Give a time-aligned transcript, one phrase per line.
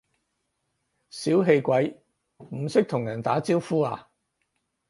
[1.11, 2.01] 小氣鬼，
[2.51, 4.07] 唔識同人打招呼呀？